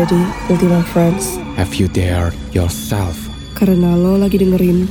[0.00, 1.36] Are you ready, Ultima Friends?
[1.60, 3.20] Have you dared yourself?
[3.52, 4.88] Karena lo lagi dengerin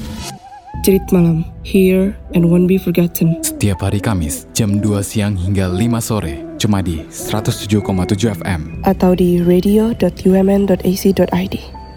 [0.86, 3.42] Cerit Malam, Here and Won't Be Forgotten.
[3.42, 8.86] Setiap hari Kamis, jam 2 siang hingga 5 sore, cuma di 107,7 FM.
[8.86, 11.56] Atau di radio.umn.ac.id.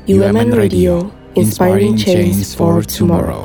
[0.08, 3.44] UMN Radio, inspiring change for tomorrow.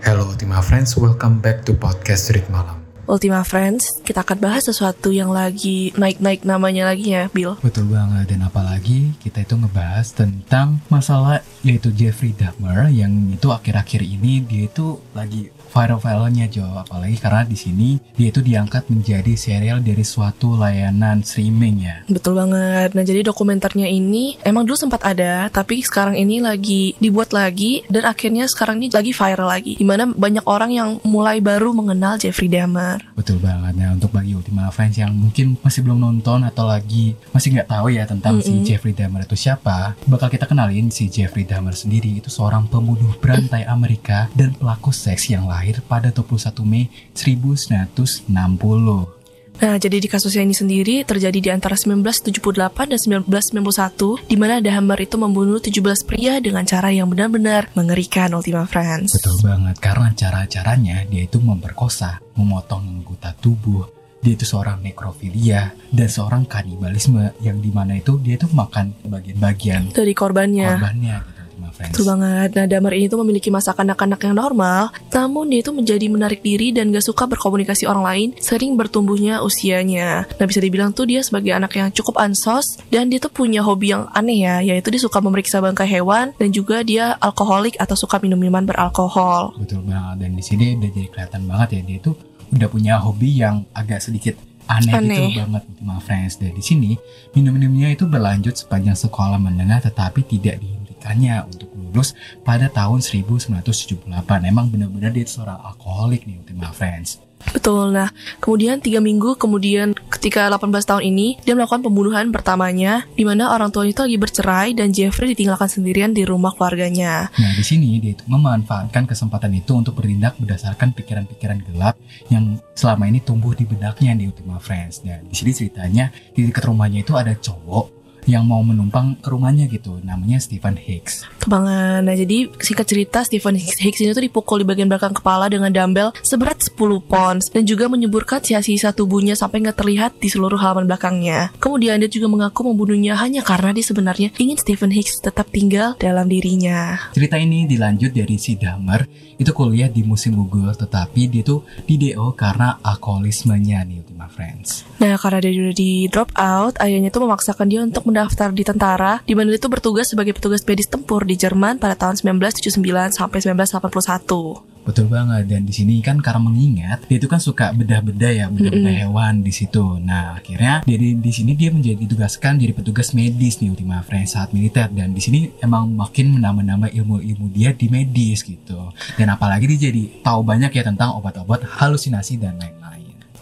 [0.00, 2.75] Hello Ultima Friends, welcome back to podcast Cerit Malam.
[3.06, 7.54] Ultima Friends, kita akan bahas sesuatu yang lagi naik-naik namanya lagi ya, Bill.
[7.62, 14.02] Betul banget, dan apalagi kita itu ngebahas tentang masalah yaitu Jeffrey Dahmer yang itu akhir-akhir
[14.02, 19.84] ini dia itu lagi viral-viralnya Jo, apalagi karena di sini dia itu diangkat menjadi serial
[19.84, 21.96] dari suatu layanan streaming ya.
[22.08, 22.96] Betul banget.
[22.96, 28.08] Nah, jadi dokumenternya ini emang dulu sempat ada, tapi sekarang ini lagi dibuat lagi dan
[28.08, 29.74] akhirnya sekarang ini lagi viral lagi.
[29.76, 32.95] Di mana banyak orang yang mulai baru mengenal Jeffrey Dahmer.
[33.16, 33.72] Betul banget.
[33.74, 37.86] Nah, untuk bagi Ultima Friends yang mungkin masih belum nonton atau lagi masih nggak tahu
[37.90, 38.46] ya tentang Mm-mm.
[38.46, 43.16] si Jeffrey Dahmer itu siapa, bakal kita kenalin si Jeffrey Dahmer sendiri itu seorang pembunuh
[43.18, 49.15] berantai Amerika dan pelaku seks yang lahir pada 21 Mei 1960.
[49.56, 55.00] Nah, jadi di kasusnya ini sendiri terjadi di antara 1978 dan 1991, di mana Dahmer
[55.00, 59.16] itu membunuh 17 pria dengan cara yang benar-benar mengerikan Ultima Friends.
[59.16, 63.88] Betul banget, karena cara-caranya dia itu memperkosa, memotong anggota tubuh,
[64.20, 69.94] dia itu seorang nekrofilia dan seorang kanibalisme yang di mana itu dia itu makan bagian-bagian
[69.94, 70.66] Dari korbannya.
[70.66, 71.35] korbannya gitu.
[71.56, 72.50] Betul banget.
[72.56, 76.72] Nah, Damar ini tuh memiliki masa kanak-kanak yang normal, namun dia itu menjadi menarik diri
[76.72, 80.24] dan gak suka berkomunikasi orang lain, sering bertumbuhnya usianya.
[80.26, 83.92] Nah, bisa dibilang tuh dia sebagai anak yang cukup ansos, dan dia tuh punya hobi
[83.92, 88.20] yang aneh ya, yaitu dia suka memeriksa bangkai hewan, dan juga dia alkoholik atau suka
[88.20, 89.56] minum minuman beralkohol.
[89.60, 92.12] Betul banget dan di sini udah jadi kelihatan banget ya dia itu
[92.54, 94.34] udah punya hobi yang agak sedikit
[94.66, 95.18] aneh, Aneh.
[95.30, 96.38] gitu banget Ultima Friends.
[96.38, 96.90] Dan di sini
[97.34, 100.58] minum-minumnya itu berlanjut sepanjang sekolah menengah tetapi tidak
[101.06, 104.10] dihentikannya untuk lulus pada tahun 1978.
[104.42, 107.22] Emang benar-benar dia seorang alkoholik nih Ultima Friends.
[107.36, 107.94] Betul.
[107.94, 108.10] Nah,
[108.42, 113.70] kemudian tiga minggu kemudian ketika 18 tahun ini, dia melakukan pembunuhan pertamanya, di mana orang
[113.70, 117.30] tuanya itu lagi bercerai dan Jeffrey ditinggalkan sendirian di rumah keluarganya.
[117.36, 121.94] Nah di sini dia itu memanfaatkan kesempatan itu untuk bertindak berdasarkan pikiran-pikiran gelap
[122.32, 125.04] yang selama ini tumbuh di benaknya di Ultima Friends.
[125.04, 127.95] Dan di sini ceritanya di dekat rumahnya itu ada cowok
[128.26, 131.26] yang mau menumpang rumahnya gitu, namanya Stephen Hicks.
[131.40, 132.02] Kebangan.
[132.02, 136.10] Nah, jadi singkat cerita Stephen Hicks, ini tuh dipukul di bagian belakang kepala dengan dumbbell
[136.20, 141.54] seberat 10 pounds dan juga menyuburkan sisa-sisa tubuhnya sampai nggak terlihat di seluruh halaman belakangnya.
[141.62, 146.26] Kemudian dia juga mengaku membunuhnya hanya karena dia sebenarnya ingin Stephen Hicks tetap tinggal dalam
[146.26, 147.10] dirinya.
[147.14, 152.00] Cerita ini dilanjut dari si Dahmer itu kuliah di musim gugur, tetapi dia tuh di
[152.00, 154.88] DO karena alkoholismenya nih Ultima Friends.
[154.96, 159.20] Nah, karena dia udah di drop out, ayahnya tuh memaksakan dia untuk mendaftar di tentara,
[159.28, 163.38] di mana dia tuh bertugas sebagai petugas medis tempur di Jerman pada tahun 1979 sampai
[163.44, 164.64] 1981.
[164.86, 168.94] Betul banget dan di sini kan karena mengingat dia itu kan suka bedah-bedah ya bedah-bedah
[169.02, 169.98] hewan di situ.
[169.98, 174.54] Nah akhirnya jadi di sini dia menjadi ditugaskan jadi petugas medis nih Ultima Friends saat
[174.54, 178.94] militer dan di sini emang makin menambah-nambah ilmu-ilmu dia di medis gitu.
[179.18, 182.85] Dan apalagi dia jadi tahu banyak ya tentang obat-obat halusinasi dan lain-lain.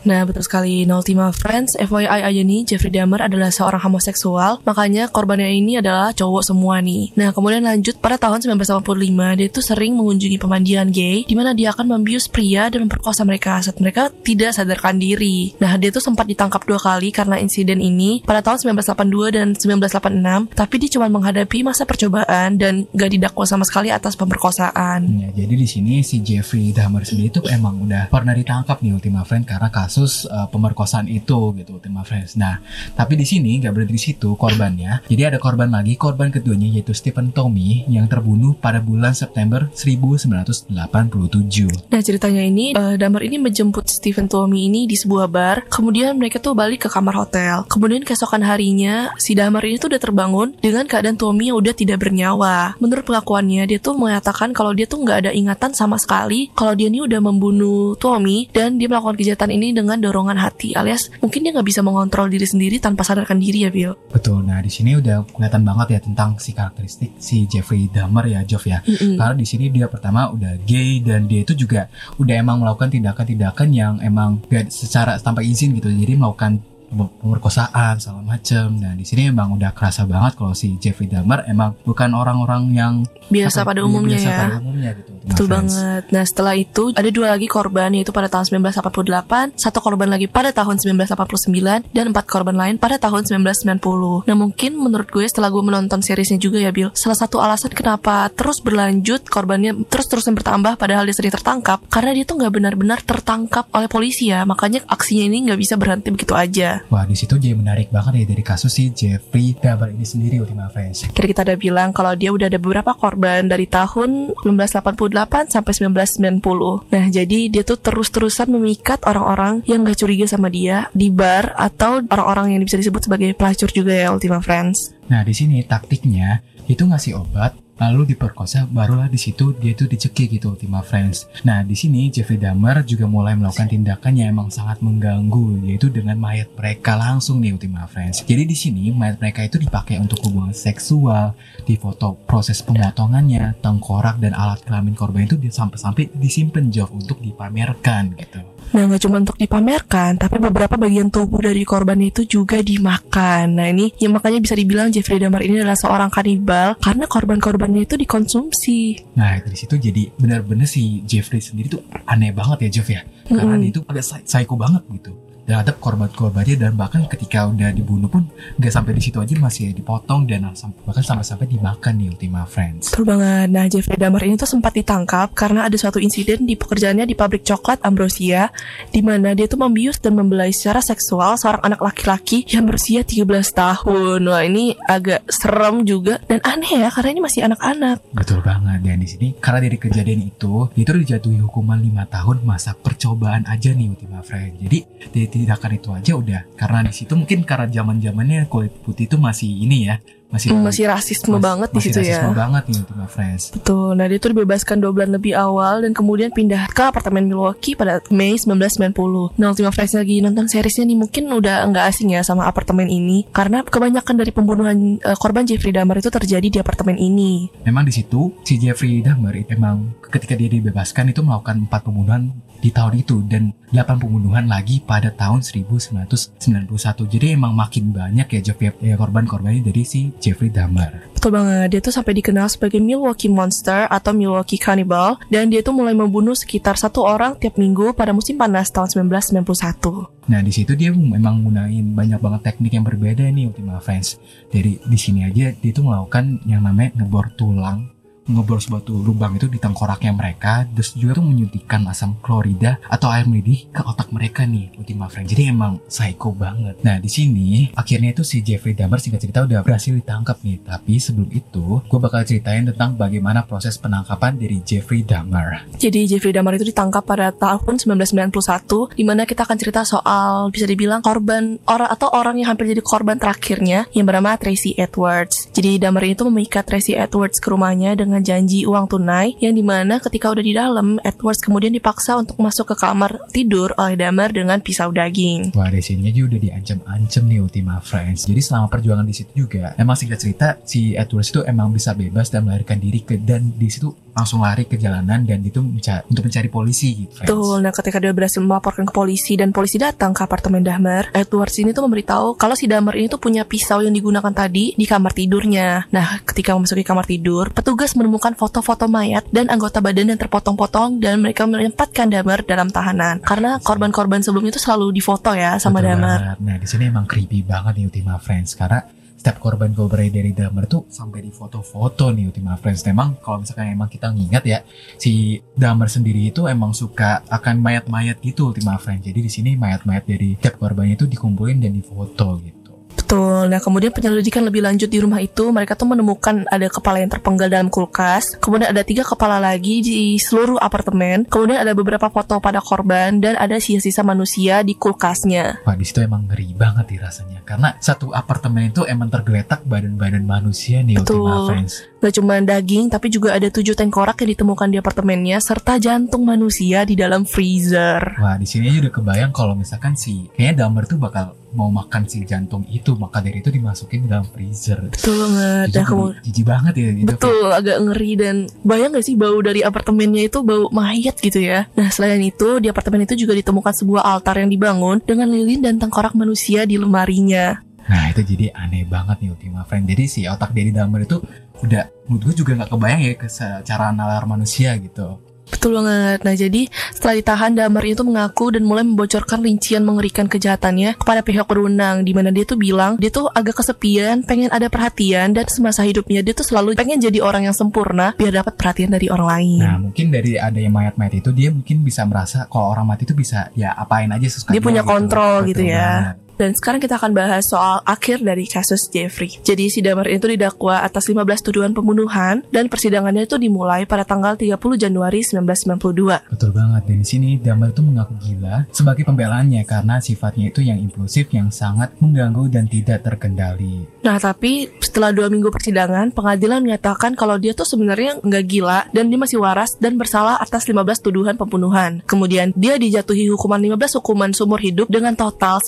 [0.05, 0.85] Nah, betul sekali.
[0.85, 6.45] Ultima Friends, FYI aja nih, Jeffrey Dahmer adalah seorang homoseksual, makanya korbannya ini adalah cowok
[6.45, 7.11] semua nih.
[7.17, 11.73] Nah, kemudian lanjut pada tahun 1985, dia itu sering mengunjungi pemandian gay, di mana dia
[11.73, 15.57] akan membius pria dan memperkosa mereka saat mereka tidak sadarkan diri.
[15.59, 20.53] Nah, dia tuh sempat ditangkap dua kali karena insiden ini pada tahun 1982 dan 1986,
[20.53, 25.09] tapi dia cuma menghadapi masa percobaan dan gak didakwa sama sekali atas pemerkosaan.
[25.27, 29.25] Ya, jadi di sini si Jeffrey Dahmer sendiri itu emang udah pernah ditangkap nih Ultima
[29.25, 32.35] Friends karena kasus uh, pemerkosaan itu gitu Ultima Friends.
[32.35, 32.59] Nah,
[32.99, 35.07] tapi di sini nggak berhenti di situ korbannya.
[35.07, 41.93] Jadi ada korban lagi, korban keduanya yaitu Stephen Tommy yang terbunuh pada bulan September 1987.
[41.93, 46.41] Nah ceritanya ini eh, Damar ini menjemput Stephen Tommy ini di sebuah bar Kemudian mereka
[46.41, 50.89] tuh balik ke kamar hotel Kemudian keesokan harinya si Damar ini tuh udah terbangun Dengan
[50.89, 55.29] keadaan Tommy yang udah tidak bernyawa Menurut pengakuannya dia tuh mengatakan kalau dia tuh nggak
[55.29, 59.77] ada ingatan sama sekali Kalau dia ini udah membunuh Tommy Dan dia melakukan kejahatan ini
[59.77, 63.71] dengan dorongan hati Alias mungkin dia nggak bisa mengontrol diri sendiri tanpa sadarkan diri ya
[63.71, 64.47] Bill Betul.
[64.47, 68.65] Nah, di sini udah kelihatan banget ya tentang si karakteristik si Jeffrey Dahmer ya, Joff
[68.65, 68.79] ya.
[68.87, 69.19] Mm-mm.
[69.19, 71.91] Karena di sini dia pertama udah gay dan dia itu juga
[72.23, 75.91] udah emang melakukan tindakan-tindakan yang emang gak secara tanpa izin gitu.
[75.91, 76.63] Jadi melakukan
[76.95, 78.79] pemerkosaan segala macem.
[78.79, 82.95] Nah di sini emang udah kerasa banget kalau si Jeffrey Dahmer emang bukan orang-orang yang
[83.29, 85.73] Biasa apa, pada iya, umumnya biasa ya pada umumnya gitu Betul Friends.
[85.75, 86.05] banget.
[86.13, 90.53] Nah setelah itu ada dua lagi korban yaitu pada tahun 1988, satu korban lagi pada
[90.53, 94.29] tahun 1989, dan empat korban lain pada tahun 1990.
[94.29, 98.29] Nah mungkin menurut gue setelah gue menonton seriesnya juga ya Bill, salah satu alasan kenapa
[98.37, 103.65] terus berlanjut korbannya terus-terusan bertambah padahal dia sering tertangkap, karena dia tuh nggak benar-benar tertangkap
[103.73, 106.84] oleh polisi ya, makanya aksinya ini nggak bisa berhenti begitu aja.
[106.93, 110.69] Wah di situ jadi menarik banget ya dari kasus si Jeffrey Dahmer ini sendiri Ultima
[110.69, 111.09] Friends.
[111.09, 116.93] Tadi kita udah bilang kalau dia udah ada beberapa korban dari tahun 1988 sampai 1990.
[116.93, 122.05] Nah, jadi dia tuh terus-terusan memikat orang-orang yang gak curiga sama dia di bar atau
[122.11, 124.95] orang-orang yang bisa disebut sebagai pelacur juga ya Ultima Friends.
[125.09, 130.39] Nah di sini taktiknya itu ngasih obat lalu diperkosa barulah di situ dia itu dicekik
[130.39, 131.27] gitu Ultima Friends.
[131.43, 136.15] Nah di sini Jeffrey Dahmer juga mulai melakukan tindakan yang emang sangat mengganggu yaitu dengan
[136.19, 138.23] mayat mereka langsung nih Ultima Friends.
[138.23, 141.35] Jadi di sini mayat mereka itu dipakai untuk hubungan seksual,
[141.67, 148.54] difoto proses pemotongannya, tengkorak dan alat kelamin korban itu sampai-sampai disimpan Joff untuk dipamerkan gitu.
[148.73, 153.61] Nah, gak cuma untuk dipamerkan, tapi beberapa bagian tubuh dari korban itu juga dimakan.
[153.61, 157.95] Nah, ini yang makanya bisa dibilang Jeffrey Dahmer ini adalah seorang kanibal karena korban-korbannya itu
[157.95, 159.13] dikonsumsi.
[159.15, 163.57] Nah dari situ jadi benar-benar si Jeffrey sendiri tuh aneh banget ya Jeff ya Karena
[163.57, 163.63] Mm-mm.
[163.63, 165.13] dia itu agak psy- psycho banget gitu
[165.45, 168.25] terhadap korban-korbannya dan bahkan ketika udah dibunuh pun
[168.57, 170.49] nggak sampai di situ aja masih dipotong dan
[170.89, 172.93] bahkan sampai-sampai dimakan nih Ultima Friends.
[172.93, 173.49] Betul banget.
[173.53, 177.45] Nah, Jeffrey Dahmer ini tuh sempat ditangkap karena ada suatu insiden di pekerjaannya di pabrik
[177.45, 178.49] coklat Ambrosia,
[178.89, 183.29] di mana dia tuh membius dan membelai secara seksual seorang anak laki-laki yang berusia 13
[183.53, 184.21] tahun.
[184.25, 188.01] Wah, ini agak serem juga dan aneh ya, karena ini masih anak-anak.
[188.17, 192.37] Betul banget dan di sini karena dari kejadian itu dia itu dijatuhi hukuman 5 tahun
[192.45, 194.61] masa percobaan aja nih Ultima Friends.
[194.61, 194.79] Jadi
[195.11, 199.17] dari tindakan itu aja udah karena di situ mungkin karena zaman zamannya kulit putih itu
[199.17, 199.97] masih ini ya
[200.27, 202.35] masih Hmm, Masih rasisme mas- banget di masih situ rasisme ya.
[202.35, 203.43] banget nih Friends.
[203.53, 203.95] Betul.
[203.95, 208.03] Nah, dia tuh dibebaskan dua bulan lebih awal dan kemudian pindah ke apartemen Milwaukee pada
[208.09, 209.37] Mei 1990.
[209.37, 213.29] Nah, Ultima Friends lagi nonton seriesnya nih mungkin udah nggak asing ya sama apartemen ini
[213.29, 217.47] karena kebanyakan dari pembunuhan eh, korban Jeffrey Dahmer itu terjadi di apartemen ini.
[217.63, 222.35] Memang di situ si Jeffrey Dahmer itu emang ketika dia dibebaskan itu melakukan empat pembunuhan
[222.65, 226.65] di tahun itu dan 8 pembunuhan lagi pada tahun 1991.
[227.05, 231.13] Jadi emang makin banyak ya Jeff ya, korban-korbannya dari si Jeffrey Dahmer.
[231.13, 235.77] Betul banget, dia tuh sampai dikenal sebagai Milwaukee Monster atau Milwaukee Cannibal dan dia tuh
[235.77, 240.25] mulai membunuh sekitar satu orang tiap minggu pada musim panas tahun 1991.
[240.25, 244.17] Nah di situ dia memang gunain banyak banget teknik yang berbeda nih Ultima Friends.
[244.49, 247.94] Dari di sini aja dia tuh melakukan yang namanya ngebor tulang
[248.31, 253.29] ngebor suatu lubang itu di tengkoraknya mereka terus juga tuh menyuntikkan asam klorida atau air
[253.29, 256.79] mendidih ke otak mereka nih Ultima Friends jadi emang psycho banget.
[256.87, 260.63] Nah di sini akhirnya itu si Jeffrey Dahmer singkat cerita udah berhasil ditangkap nih.
[260.63, 265.67] Tapi sebelum itu gue bakal ceritain tentang bagaimana proses penangkapan dari Jeffrey Dahmer.
[265.75, 270.71] Jadi Jeffrey Dahmer itu ditangkap pada tahun 1991 di mana kita akan cerita soal bisa
[270.71, 275.51] dibilang korban orang atau orang yang hampir jadi korban terakhirnya yang bernama Tracy Edwards.
[275.51, 279.99] Jadi Dahmer itu memikat Tracy Edwards ke rumahnya dengan janji uang tunai yang di mana
[279.99, 284.61] ketika udah di dalam Edwards kemudian dipaksa untuk masuk ke kamar tidur oleh Dahmer dengan
[284.61, 285.57] pisau daging.
[285.57, 288.29] Wah, sini juga udah diancam-ancam nih Ultima Friends.
[288.29, 292.29] Jadi selama perjuangan di situ juga, emang singkat cerita si Edwards itu emang bisa bebas
[292.29, 296.31] dan melarikan diri ke dan di situ langsung lari ke jalanan dan itu menca- untuk
[296.31, 297.27] mencari polisi gitu.
[297.27, 301.59] Betul, nah ketika dia berhasil melaporkan ke polisi dan polisi datang ke apartemen Dahmer, Edwards
[301.59, 305.11] ini tuh memberitahu kalau si Dahmer ini tuh punya pisau yang digunakan tadi di kamar
[305.11, 305.91] tidurnya.
[305.91, 311.19] Nah, ketika memasuki kamar tidur, petugas menemukan foto-foto mayat dan anggota badan yang terpotong-potong dan
[311.19, 313.19] mereka menempatkan Dahmer dalam tahanan.
[313.19, 316.19] Karena korban-korban sebelumnya itu selalu difoto ya sama Betul Dahmer.
[316.23, 316.39] banget.
[316.39, 318.79] Nah, di sini emang creepy banget nih Ultima Friends karena
[319.25, 322.85] setiap korban korban dari Dahmer tuh sampai di foto-foto nih Ultima Friends.
[322.85, 324.61] Emang kalau misalkan emang kita ngingat ya,
[325.01, 329.01] si Dahmer sendiri itu emang suka akan mayat-mayat gitu Ultima Friends.
[329.01, 332.77] Jadi di sini mayat-mayat dari setiap korbannya itu dikumpulin dan difoto gitu.
[333.01, 333.24] Betul.
[333.47, 337.49] Nah, kemudian penyelidikan lebih lanjut di rumah itu, mereka tuh menemukan ada kepala yang terpenggal
[337.49, 338.37] dalam kulkas.
[338.41, 341.25] Kemudian ada tiga kepala lagi di seluruh apartemen.
[341.29, 345.65] Kemudian ada beberapa foto pada korban dan ada sisa-sisa manusia di kulkasnya.
[345.65, 350.25] Wah di situ emang ngeri banget nih rasanya karena satu apartemen itu emang tergeletak badan-badan
[350.25, 351.25] manusia nih Betul.
[351.25, 351.75] Ultima Friends.
[352.05, 356.85] Gak cuma daging, tapi juga ada tujuh tengkorak yang ditemukan di apartemennya, serta jantung manusia
[356.85, 358.21] di dalam freezer.
[358.21, 362.05] Wah di sini aja udah kebayang kalau misalkan si kayaknya Dahmer tuh bakal mau makan
[362.05, 364.79] si jantung itu maka dari itu dimasukin ke dalam freezer.
[364.91, 365.69] Betul banget.
[365.75, 367.09] Kemudian jadi jijik banget ya gitu.
[367.15, 371.67] Betul, agak ngeri dan bayang gak sih bau dari apartemennya itu bau mayat gitu ya.
[371.75, 375.77] Nah selain itu di apartemen itu juga ditemukan sebuah altar yang dibangun dengan lilin dan
[375.81, 377.61] tengkorak manusia di lemarinya.
[377.85, 379.85] Nah itu jadi aneh banget nih Ultima Friend.
[379.85, 381.21] Jadi si otak Dedi Damar itu
[381.61, 385.21] udah menurut gue juga nggak kebayang ya ke secara nalar manusia gitu.
[385.49, 386.25] Betul banget.
[386.25, 391.45] Nah, jadi setelah ditahan, Damar itu mengaku dan mulai membocorkan rincian mengerikan kejahatannya kepada pihak
[391.45, 395.85] berwenang, di mana dia tuh bilang dia tuh agak kesepian, pengen ada perhatian, dan semasa
[395.85, 399.61] hidupnya dia tuh selalu pengen jadi orang yang sempurna biar dapat perhatian dari orang lain.
[399.61, 403.15] Nah mungkin dari ada yang mayat-mayat itu dia mungkin bisa merasa kalau orang mati itu
[403.15, 405.89] bisa ya apain aja sesuka Dia punya kontrol gitu Betul ya.
[405.89, 406.24] banget.
[406.37, 409.39] Dan sekarang kita akan bahas soal akhir dari kasus Jeffrey.
[409.43, 414.35] Jadi si Damar itu didakwa atas 15 tuduhan pembunuhan dan persidangannya itu dimulai pada tanggal
[414.35, 416.33] 30 Januari 1992.
[416.33, 416.83] Betul banget.
[416.85, 421.49] Dan di sini Damar itu mengaku gila sebagai pembelaannya karena sifatnya itu yang impulsif yang
[421.49, 423.87] sangat mengganggu dan tidak terkendali.
[424.03, 429.09] Nah tapi setelah dua minggu persidangan, pengadilan menyatakan kalau dia tuh sebenarnya nggak gila dan
[429.09, 432.05] dia masih waras dan bersalah atas 15 tuduhan pembunuhan.
[432.05, 435.59] Kemudian dia dijatuhi hukuman 15 hukuman seumur hidup dengan total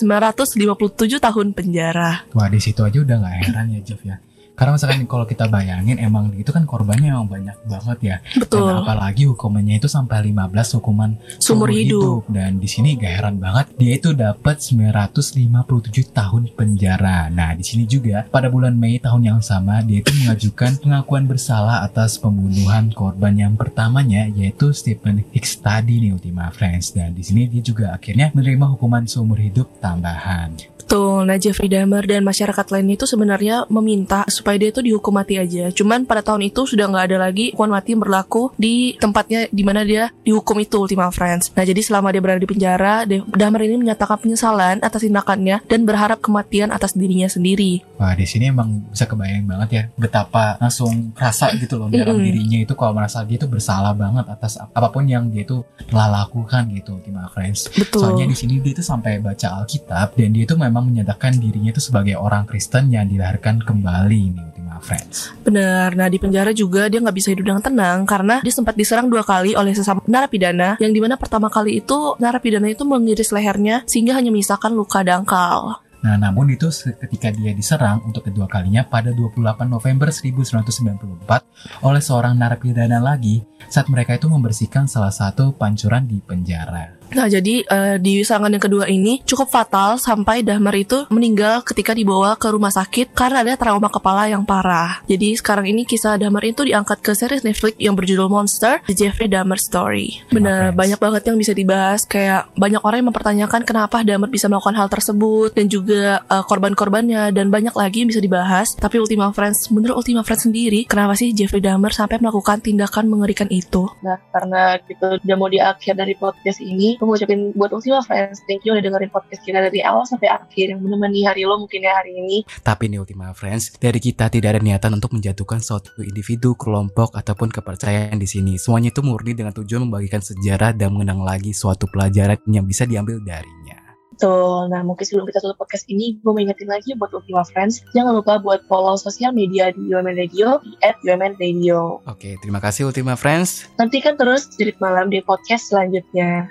[0.57, 2.25] 957 tahun penjara.
[2.33, 4.17] Wah di situ aja udah nggak heran ya Jeff ya.
[4.57, 8.17] Karena misalkan kalau kita bayangin emang itu kan korbannya emang banyak banget ya.
[8.41, 8.65] Betul.
[8.65, 12.25] Dan apalagi hukumannya itu sampai 15 hukuman Seumur hidup.
[12.25, 17.29] Dan di sini gak heran banget dia itu dapat 957 tahun penjara.
[17.29, 21.85] Nah, di sini juga pada bulan Mei tahun yang sama dia itu mengajukan pengakuan bersalah
[21.85, 26.97] atas pembunuhan korban yang pertamanya yaitu Stephen Hicks tadi nih Ultima Friends.
[26.97, 30.76] Dan di sini dia juga akhirnya menerima hukuman seumur hidup tambahan.
[31.23, 35.69] Nah, Jeffrey Dahmer dan masyarakat lainnya itu sebenarnya meminta supaya dia itu dihukum mati aja.
[35.71, 39.63] Cuman pada tahun itu sudah nggak ada lagi hukuman mati yang berlaku di tempatnya di
[39.63, 41.53] mana dia dihukum itu Ultima Friends.
[41.55, 46.19] Nah, jadi selama dia berada di penjara, Dahmer ini menyatakan penyesalan atas tindakannya dan berharap
[46.19, 47.85] kematian atas dirinya sendiri.
[47.97, 52.61] Wah di sini emang bisa kebayang banget ya betapa langsung rasa gitu loh dalam dirinya
[52.61, 56.05] itu kalau merasa dia itu bersalah banget atas ap- apa pun yang dia itu telah
[56.21, 57.69] lakukan gitu Ultima Friends.
[57.73, 58.05] Betul.
[58.05, 61.79] Soalnya di sini dia itu sampai baca Alkitab dan dia itu memang menyatakan dirinya itu
[61.79, 65.31] sebagai orang Kristen yang dilahirkan kembali nih Ultima Friends.
[65.39, 65.95] Benar.
[65.95, 69.23] Nah, di penjara juga dia nggak bisa hidup dengan tenang karena dia sempat diserang dua
[69.23, 74.19] kali oleh sesama narapidana yang di mana pertama kali itu narapidana itu mengiris lehernya sehingga
[74.19, 75.79] hanya menyisakan luka dangkal.
[76.03, 82.35] Nah, namun itu ketika dia diserang untuk kedua kalinya pada 28 November 1994 oleh seorang
[82.35, 86.96] narapidana lagi saat mereka itu membersihkan salah satu pancuran di penjara.
[87.13, 91.95] Nah, jadi eh, di serangan yang kedua ini cukup fatal sampai Dahmer itu meninggal ketika
[91.95, 94.99] dibawa ke rumah sakit karena ada trauma kepala yang parah.
[95.07, 99.31] Jadi sekarang ini kisah Dahmer itu diangkat ke series Netflix yang berjudul Monster, The Jeffrey
[99.31, 100.23] Dahmer Story.
[100.29, 102.03] Bener, banyak banget yang bisa dibahas.
[102.03, 107.31] Kayak banyak orang yang mempertanyakan kenapa Dahmer bisa melakukan hal tersebut dan juga eh, korban-korbannya
[107.31, 108.75] dan banyak lagi yang bisa dibahas.
[108.75, 113.47] Tapi Ultima Friends, menurut Ultima Friends sendiri, kenapa sih Jeffrey Dahmer sampai melakukan tindakan mengerikan
[113.47, 113.87] itu?
[114.03, 118.01] Nah, karena gitu udah mau di akhir dari podcast ini, gue mau ucapin buat Ultima
[118.01, 121.61] Friends, thank you udah dengerin podcast kita dari awal sampai akhir yang menemani hari lo
[121.61, 122.41] mungkin ya hari ini.
[122.65, 127.53] Tapi nih Ultima Friends, dari kita tidak ada niatan untuk menjatuhkan suatu individu, kelompok, ataupun
[127.53, 128.57] kepercayaan di sini.
[128.57, 133.21] Semuanya itu murni dengan tujuan membagikan sejarah dan mengenang lagi suatu pelajaran yang bisa diambil
[133.21, 133.77] darinya.
[134.17, 134.73] Betul.
[134.73, 138.17] Nah, mungkin sebelum kita tutup podcast ini, gue mau ingetin lagi buat Ultima Friends, jangan
[138.17, 142.01] lupa buat follow sosial media di UMN Radio, di at UMN Radio.
[142.09, 143.69] Oke, terima kasih Ultima Friends.
[143.77, 146.49] Nantikan terus Jerit Malam di podcast selanjutnya.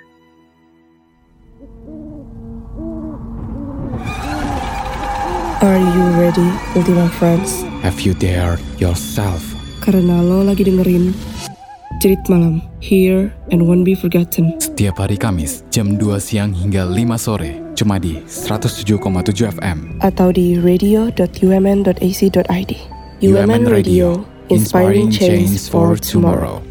[5.57, 7.65] Are you ready, Ultima Friends?
[7.81, 9.41] Have you dared yourself?
[9.81, 11.17] Karena lo lagi dengerin
[11.97, 14.53] Cerit Malam, Here and Won't Be Forgotten.
[14.61, 19.97] Setiap hari Kamis, jam 2 siang hingga 5 sore, cuma di 107,7 FM.
[20.05, 22.71] Atau di radio.umn.ac.id.
[23.25, 26.61] UMN Radio, inspiring change for tomorrow.